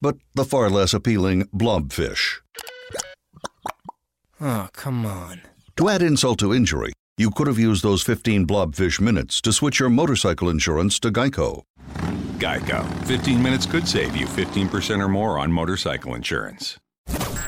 [0.00, 2.40] but the far less appealing blobfish.
[4.40, 5.42] Oh, come on.
[5.76, 9.80] To add insult to injury, you could have used those 15 blobfish minutes to switch
[9.80, 11.62] your motorcycle insurance to Geico.
[12.38, 12.84] Geico.
[13.06, 16.78] 15 minutes could save you 15% or more on motorcycle insurance.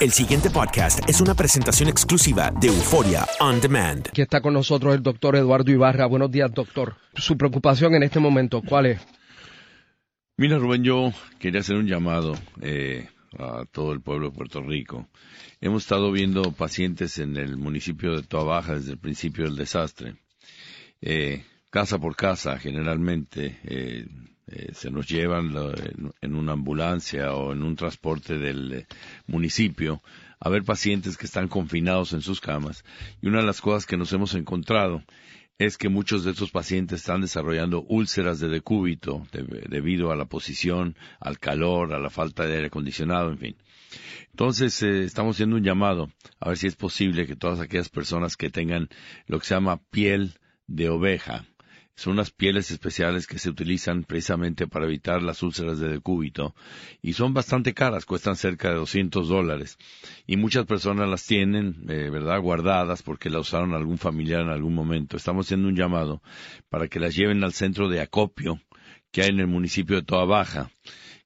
[0.00, 4.08] El siguiente podcast es una presentación exclusiva de Euforia On Demand.
[4.08, 6.06] Aquí está con nosotros el doctor Eduardo Ibarra.
[6.06, 6.94] Buenos días, doctor.
[7.14, 9.00] Su preocupación en este momento, ¿cuál es?
[10.40, 15.06] Mira, Rubén, yo quería hacer un llamado eh, a todo el pueblo de Puerto Rico.
[15.60, 20.14] Hemos estado viendo pacientes en el municipio de Toa Baja desde el principio del desastre.
[21.02, 24.06] Eh, casa por casa, generalmente, eh,
[24.46, 28.86] eh, se nos llevan en, en una ambulancia o en un transporte del
[29.26, 30.02] municipio
[30.40, 32.82] a ver pacientes que están confinados en sus camas.
[33.20, 35.02] Y una de las cosas que nos hemos encontrado
[35.60, 40.24] es que muchos de estos pacientes están desarrollando úlceras de decúbito de- debido a la
[40.24, 43.56] posición, al calor, a la falta de aire acondicionado, en fin.
[44.30, 48.38] Entonces, eh, estamos haciendo un llamado a ver si es posible que todas aquellas personas
[48.38, 48.88] que tengan
[49.26, 51.44] lo que se llama piel de oveja,
[52.00, 56.54] son unas pieles especiales que se utilizan precisamente para evitar las úlceras de decúbito
[57.02, 59.76] y son bastante caras, cuestan cerca de 200 dólares
[60.26, 64.74] y muchas personas las tienen, eh, ¿verdad?, guardadas porque la usaron algún familiar en algún
[64.74, 65.18] momento.
[65.18, 66.22] Estamos haciendo un llamado
[66.70, 68.58] para que las lleven al centro de acopio
[69.12, 70.70] que hay en el municipio de Toa Baja,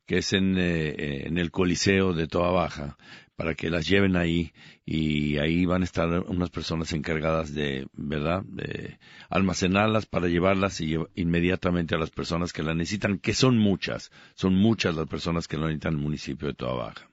[0.07, 2.97] que es en, eh, eh, en el Coliseo de Toa Baja,
[3.37, 4.53] para que las lleven ahí
[4.84, 10.97] y ahí van a estar unas personas encargadas de, ¿verdad?, de almacenarlas para llevarlas y
[11.15, 15.56] inmediatamente a las personas que las necesitan, que son muchas, son muchas las personas que
[15.56, 17.09] lo necesitan en el municipio de Toa Baja.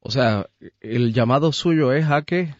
[0.00, 0.48] O sea,
[0.80, 2.54] el llamado suyo es a que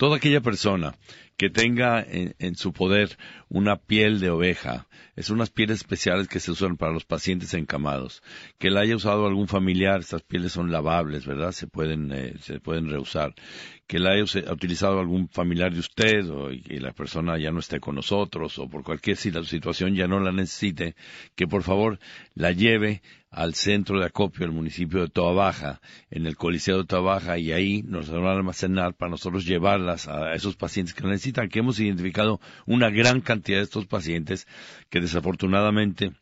[0.00, 0.94] Toda aquella persona
[1.40, 3.16] que tenga en, su poder
[3.48, 4.86] una piel de oveja,
[5.16, 8.22] es unas pieles especiales que se usan para los pacientes encamados,
[8.58, 11.52] que la haya usado algún familiar, estas pieles son lavables, ¿verdad?
[11.52, 13.32] Se pueden, eh, se pueden reusar,
[13.86, 17.80] que la haya utilizado algún familiar de usted o y la persona ya no esté
[17.80, 20.94] con nosotros o por cualquier si- la situación ya no la necesite,
[21.34, 21.98] que por favor
[22.34, 25.80] la lleve al centro de acopio del municipio de Toa Baja,
[26.10, 30.08] en el Coliseo de Toa Baja, y ahí nos van a almacenar para nosotros llevarlas
[30.08, 34.46] a esos pacientes que lo necesitan, que hemos identificado una gran cantidad de estos pacientes
[34.90, 36.12] que desafortunadamente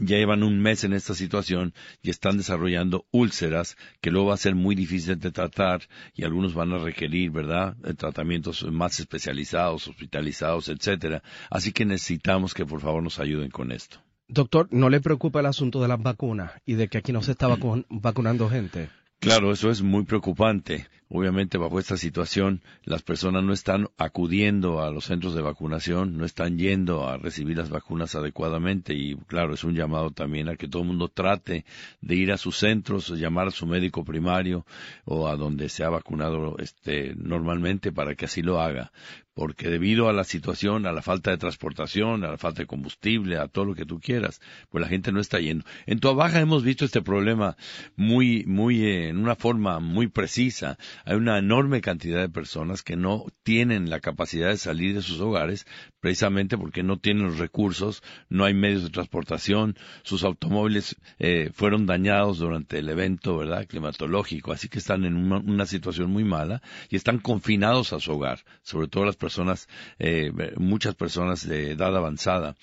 [0.00, 1.72] ya llevan un mes en esta situación
[2.02, 5.82] y están desarrollando úlceras que luego va a ser muy difícil de tratar
[6.14, 11.22] y algunos van a requerir, ¿verdad?, Eh, tratamientos más especializados, hospitalizados, etcétera.
[11.48, 13.98] Así que necesitamos que por favor nos ayuden con esto.
[14.26, 17.32] Doctor, ¿no le preocupa el asunto de las vacunas y de que aquí no se
[17.32, 18.88] está vacu- vacunando gente?
[19.20, 20.88] Claro, eso es muy preocupante.
[21.14, 26.24] Obviamente bajo esta situación las personas no están acudiendo a los centros de vacunación, no
[26.24, 30.66] están yendo a recibir las vacunas adecuadamente y claro, es un llamado también a que
[30.66, 31.64] todo el mundo trate
[32.00, 34.66] de ir a sus centros, llamar a su médico primario
[35.04, 38.90] o a donde se ha vacunado este normalmente para que así lo haga
[39.34, 43.36] porque debido a la situación, a la falta de transportación, a la falta de combustible,
[43.36, 44.40] a todo lo que tú quieras,
[44.70, 45.64] pues la gente no está yendo.
[45.86, 47.56] En Tua Baja hemos visto este problema
[47.96, 50.78] muy, muy, eh, en una forma muy precisa.
[51.04, 55.20] Hay una enorme cantidad de personas que no tienen la capacidad de salir de sus
[55.20, 55.66] hogares
[56.00, 61.86] precisamente porque no tienen los recursos, no hay medios de transportación, sus automóviles eh, fueron
[61.86, 63.66] dañados durante el evento, ¿verdad?
[63.66, 66.60] Climatológico, así que están en una, una situación muy mala
[66.90, 69.68] y están confinados a su hogar, sobre todo las personas,
[69.98, 72.56] eh, muchas personas de edad avanzada.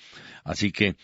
[0.44, 0.94] Así que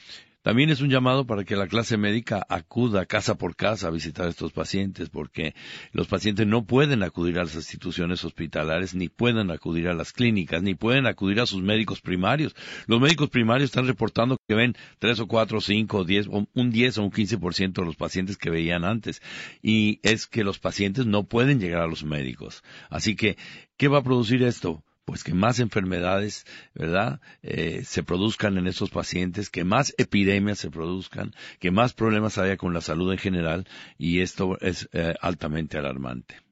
[0.49, 4.27] también es un llamado para que la clase médica acuda casa por casa a visitar
[4.27, 5.55] a estos pacientes, porque
[5.93, 10.63] los pacientes no pueden acudir a las instituciones hospitalarias, ni pueden acudir a las clínicas,
[10.63, 12.55] ni pueden acudir a sus médicos primarios.
[12.87, 17.03] Los médicos primarios están reportando que ven tres o cuatro, cinco, diez, un diez o
[17.03, 19.21] un quince por ciento de los pacientes que veían antes.
[19.61, 22.63] Y es que los pacientes no pueden llegar a los médicos.
[22.89, 23.37] Así que,
[23.77, 24.83] ¿qué va a producir esto?
[25.09, 26.45] Pues que más enfermedades,
[26.75, 32.37] ¿verdad?, eh, se produzcan en estos pacientes, que más epidemias se produzcan, que más problemas
[32.37, 33.67] haya con la salud en general,
[33.97, 36.43] y esto es eh, altamente alarmante.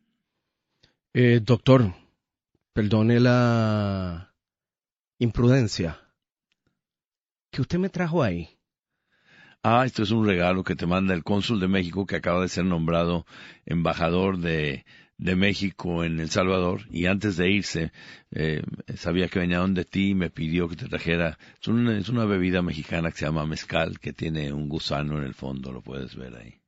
[1.12, 1.92] Eh, doctor,
[2.72, 4.32] perdone la
[5.18, 6.00] imprudencia.
[7.50, 8.48] ¿Qué usted me trajo ahí?
[9.62, 12.48] Ah, esto es un regalo que te manda el cónsul de México que acaba de
[12.48, 13.26] ser nombrado
[13.66, 14.86] embajador de
[15.18, 17.92] de México en El Salvador y antes de irse
[18.30, 18.62] eh,
[18.96, 22.26] sabía que venía donde ti y me pidió que te trajera es una, es una
[22.26, 26.14] bebida mexicana que se llama mezcal que tiene un gusano en el fondo lo puedes
[26.16, 26.60] ver ahí.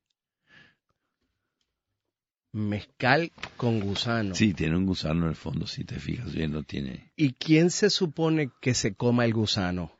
[2.51, 4.33] Mezcal con gusano.
[4.33, 7.11] Sí tiene un gusano en el fondo si te fijas bien no tiene.
[7.15, 9.91] Y quién se supone que se coma el gusano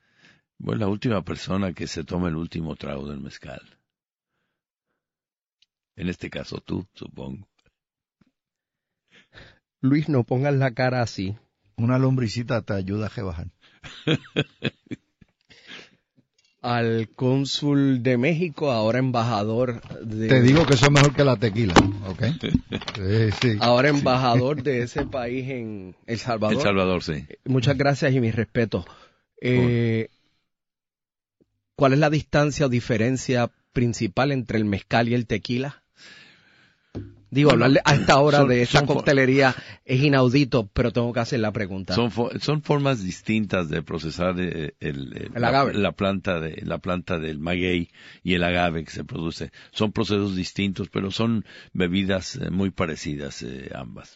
[0.64, 3.62] pues la última persona que se toma el último trago del mezcal.
[5.96, 7.48] En este caso tú supongo
[9.82, 11.38] Luis, no pongas la cara así.
[11.78, 13.48] Una lombricita te ayuda a rebajar.
[16.62, 20.28] Al cónsul de México, ahora embajador de...
[20.28, 21.74] Te digo que eso es mejor que la tequila,
[22.06, 22.24] ¿ok?
[22.98, 26.58] Sí, sí, ahora embajador de ese país en El Salvador.
[26.58, 27.26] El Salvador, sí.
[27.46, 28.86] Muchas gracias y mi respeto.
[29.40, 30.10] Eh,
[31.76, 35.82] ¿Cuál es la distancia o diferencia principal entre el mezcal y el tequila?
[37.32, 39.56] Digo, hablarle a esta hora de esa coctelería
[39.86, 41.94] es inaudito, pero tengo que hacer la pregunta.
[41.94, 47.90] Son, son formas distintas de procesar eh, el, La, planta de la planta del maguey
[48.24, 49.52] y el agave que se produce.
[49.72, 54.16] Son procesos distintos, pero son bebidas eh, muy parecidas eh, ambas.